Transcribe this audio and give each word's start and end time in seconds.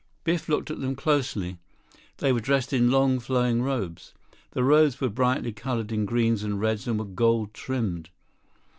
Biff 0.23 0.49
looked 0.49 0.71
at 0.71 0.81
them 0.81 0.95
closely. 0.95 1.59
They 2.17 2.33
were 2.33 2.39
dressed 2.39 2.73
in 2.73 2.89
long, 2.89 3.19
flowing 3.19 3.61
robes. 3.61 4.15
The 4.49 4.63
robes 4.63 4.99
were 4.99 5.09
brightly 5.09 5.51
colored 5.53 5.91
in 5.91 6.05
greens 6.07 6.41
and 6.41 6.59
reds 6.59 6.87
and 6.87 6.97
were 6.97 7.05
gold 7.05 7.53
trimmed. 7.53 8.09